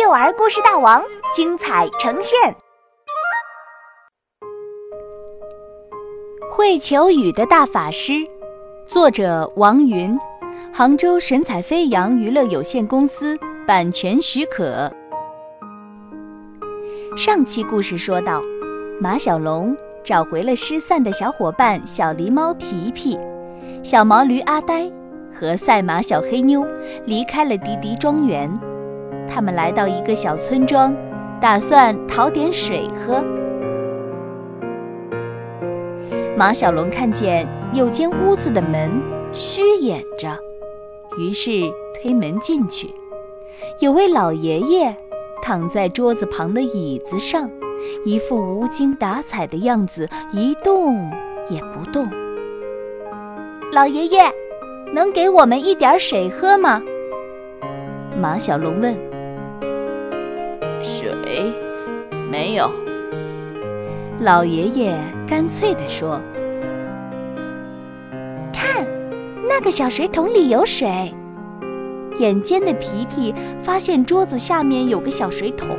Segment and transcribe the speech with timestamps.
[0.00, 1.02] 幼儿故事大王
[1.34, 2.54] 精彩呈现。
[6.48, 8.12] 会求雨的大法师，
[8.86, 10.16] 作者王云，
[10.72, 14.88] 杭州神采飞扬娱乐有限公司版权许可。
[17.16, 18.40] 上期故事说到，
[19.00, 23.18] 马小龙找回了失散的小伙伴小狸猫皮皮、
[23.82, 24.88] 小毛驴阿呆
[25.34, 26.64] 和赛马小黑妞，
[27.04, 28.48] 离开了迪迪庄园。
[29.28, 30.94] 他们来到一个小村庄，
[31.40, 33.22] 打算讨点水喝。
[36.36, 38.90] 马小龙看见有间屋子的门
[39.32, 40.38] 虚掩着，
[41.18, 41.50] 于是
[41.94, 42.88] 推门进去。
[43.80, 44.96] 有位老爷爷
[45.42, 47.50] 躺在桌子旁的椅子上，
[48.04, 51.10] 一副无精打采的样子，一动
[51.50, 52.08] 也不动。
[53.72, 54.22] 老爷爷，
[54.94, 56.80] 能给我们一点水喝吗？
[58.16, 59.07] 马小龙问。
[60.82, 61.12] 水
[62.30, 62.70] 没有，
[64.20, 66.20] 老爷爷干脆地说
[68.52, 68.86] ：“看，
[69.48, 71.14] 那个小水桶里有水。”
[72.18, 75.76] 眼尖的皮皮发现桌子下面有个小水桶，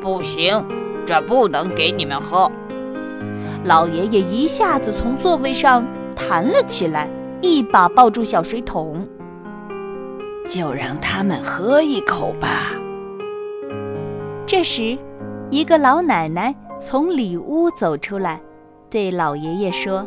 [0.00, 0.64] 不行，
[1.04, 2.50] 这不能给你们喝。
[3.64, 7.10] 老爷爷一下子从座位上弹了起来，
[7.40, 9.06] 一把抱住小水桶，
[10.46, 12.72] 就让他们喝一口吧。
[14.46, 14.96] 这时，
[15.50, 18.40] 一个老奶奶从里屋走出来，
[18.88, 20.06] 对老爷爷说：“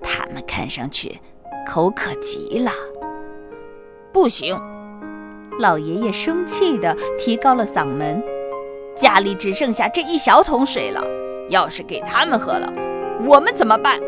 [0.00, 1.20] 他们看上去
[1.66, 2.70] 口渴极了。”
[4.10, 4.58] 不行！
[5.58, 8.22] 老爷爷生气地提高了嗓门
[8.96, 11.04] ：“家里只剩下这一小桶水了，
[11.50, 12.72] 要是给他们喝了，
[13.26, 14.00] 我们怎么办？”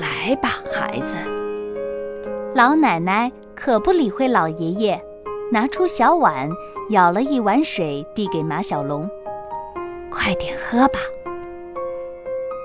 [0.00, 1.18] 来吧，孩子。
[2.54, 5.04] 老奶奶可不理会老爷爷。
[5.52, 6.48] 拿出小碗，
[6.88, 9.06] 舀了一碗水递给马小龙
[10.10, 10.98] ：“快点喝吧。”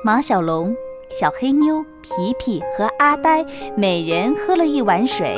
[0.06, 0.74] 马小龙、
[1.10, 3.46] 小黑妞、皮皮和阿呆
[3.76, 5.38] 每人喝了一碗水，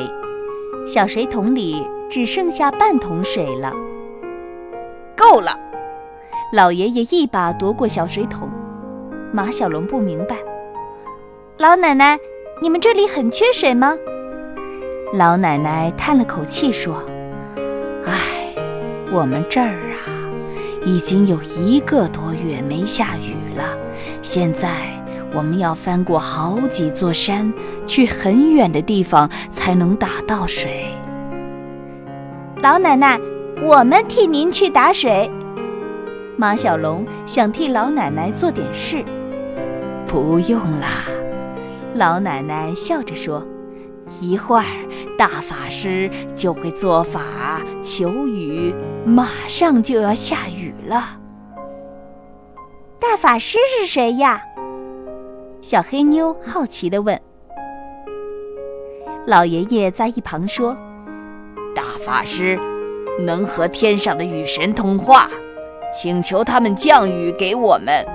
[0.86, 3.74] 小水桶里只剩下半桶水了。
[5.18, 5.60] 够了！
[6.54, 8.48] 老爷爷一把夺过小水桶。
[9.34, 10.36] 马小龙不明白
[11.58, 12.20] ：“老奶奶，
[12.62, 13.98] 你们这里很缺水吗？”
[15.16, 17.02] 老奶奶叹了口气说。
[19.10, 20.08] 唉，我们这儿啊，
[20.86, 23.64] 已经有一个多月没下雨了。
[24.22, 24.70] 现在
[25.34, 27.52] 我们要翻过好几座山，
[27.88, 30.86] 去很远的地方才能打到水。
[32.62, 33.20] 老奶奶，
[33.62, 35.30] 我们替您去打水。
[36.38, 39.04] 马小龙想替老奶奶做点事。
[40.08, 40.88] 不用啦，
[41.96, 43.46] 老奶奶笑着说。
[44.20, 44.66] 一会儿，
[45.20, 47.20] 大法师就会做法
[47.84, 51.20] 求雨，马上就要下雨了。
[53.02, 54.42] 大法师是谁呀？
[55.60, 57.20] 小黑妞好奇地问。
[59.28, 60.74] 老爷爷在一旁说
[61.76, 62.58] ：“大法师
[63.20, 65.30] 能和天上的雨神通话，
[65.94, 68.08] 请求他们降雨给我们。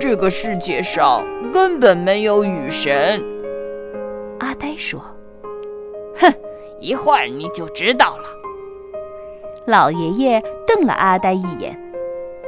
[0.00, 3.22] 这个世界上根本没有雨神。”
[4.56, 4.98] 阿呆说
[6.18, 6.32] ：“哼，
[6.80, 8.24] 一会儿你就知道了。”
[9.68, 11.78] 老爷爷瞪了阿呆一眼，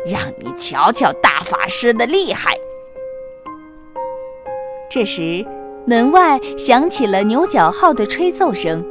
[0.06, 2.56] 让你瞧瞧大法师的厉害。
[4.88, 5.44] 这时，
[5.84, 8.82] 门外响起了牛角号的吹奏声，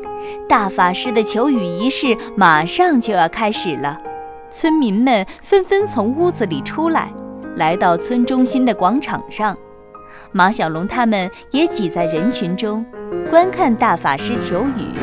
[0.47, 3.99] 大法师的求雨仪式马上就要开始了。
[4.51, 7.11] 村民们纷纷从屋子里出来，
[7.55, 9.57] 来到村中心的广场上。
[10.31, 12.85] 马小龙他们也挤在人群中，
[13.29, 14.93] 观看大法师求雨。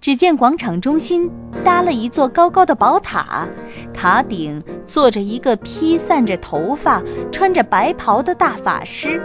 [0.00, 1.30] 只见广场中心
[1.64, 3.48] 搭了一座高高的宝塔，
[3.94, 7.02] 塔顶坐着一个披散着头发、
[7.32, 9.18] 穿着白袍的大法师。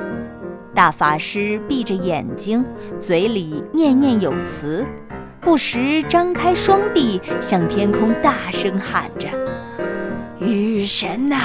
[0.73, 2.63] 大法师闭着眼睛，
[2.97, 4.85] 嘴里念念有词，
[5.41, 9.27] 不时张开双臂，向天空大声喊着
[10.39, 11.37] ：“雨神呐！”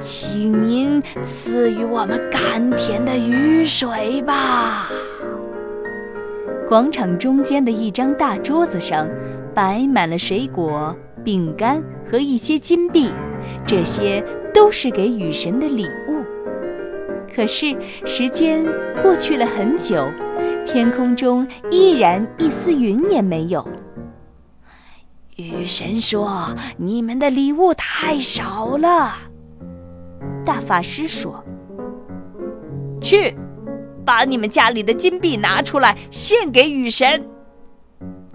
[0.00, 4.88] 请您赐予我们甘甜的雨水吧。
[6.68, 9.08] 广场中间的一张大桌子上，
[9.54, 13.10] 摆满了水果、饼干和一些金币，
[13.66, 14.24] 这些
[14.54, 16.22] 都是给雨神的礼物。
[17.34, 18.64] 可是时间
[19.02, 20.08] 过去了很久，
[20.64, 23.66] 天空中依然一丝云也没有。
[25.40, 29.14] 雨神说：“你们的礼物太少了。”
[30.44, 31.44] 大法师说
[33.00, 33.34] ：“去，
[34.04, 37.26] 把你们家里的金币拿出来，献给雨神。”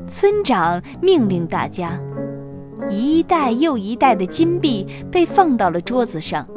[0.08, 2.00] 村长命令大家，
[2.90, 6.48] 一袋又一袋的金币被放到了桌子上。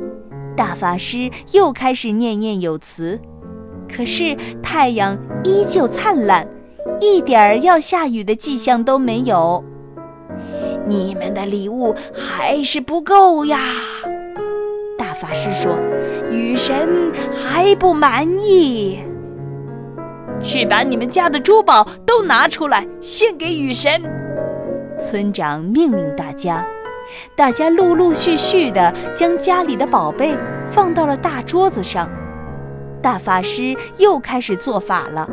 [0.54, 3.18] 大法师又开始念念有词，
[3.88, 6.46] 可是太阳依旧灿烂，
[7.00, 9.64] 一点儿要下雨的迹象都没有。
[10.88, 13.58] 你们的礼物还是不够呀！
[14.96, 15.76] 大法师说
[16.32, 19.00] ：“雨神还不满意。”
[20.42, 24.00] 去把你们家的珠宝都拿出来献给雨神。
[24.98, 26.64] 村长命令大家。
[27.34, 30.36] 大家陆陆续续地将家里的宝贝
[30.66, 32.08] 放到了大桌子上。
[33.00, 35.28] 大法师又开始做法了。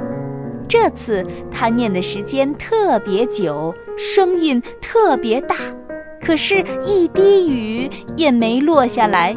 [0.67, 5.56] 这次他念的时间特别久，声音特别大，
[6.19, 9.35] 可是，一滴雨也没落下来。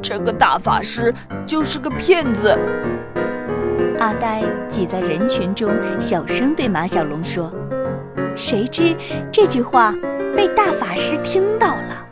[0.00, 1.12] 这个大法师
[1.46, 2.56] 就是个骗子。
[3.98, 7.50] 阿呆挤在人群中，小声对马小龙说
[8.36, 8.94] ：“谁知
[9.32, 9.94] 这句话。”
[10.36, 12.05] 被大法师听到了。